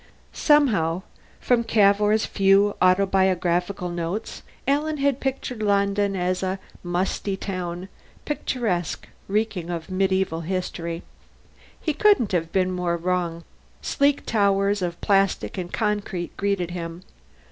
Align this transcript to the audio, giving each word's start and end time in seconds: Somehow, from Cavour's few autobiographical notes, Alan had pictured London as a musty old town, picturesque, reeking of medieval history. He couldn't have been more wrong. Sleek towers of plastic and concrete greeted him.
Somehow, 0.33 1.03
from 1.39 1.63
Cavour's 1.63 2.25
few 2.25 2.75
autobiographical 2.81 3.89
notes, 3.91 4.41
Alan 4.67 4.97
had 4.97 5.19
pictured 5.19 5.61
London 5.61 6.15
as 6.15 6.41
a 6.41 6.57
musty 6.81 7.33
old 7.33 7.41
town, 7.41 7.87
picturesque, 8.25 9.07
reeking 9.27 9.69
of 9.69 9.91
medieval 9.91 10.41
history. 10.41 11.03
He 11.79 11.93
couldn't 11.93 12.31
have 12.31 12.51
been 12.51 12.71
more 12.71 12.97
wrong. 12.97 13.43
Sleek 13.83 14.25
towers 14.25 14.81
of 14.81 14.99
plastic 15.01 15.55
and 15.55 15.71
concrete 15.71 16.35
greeted 16.35 16.71
him. 16.71 17.03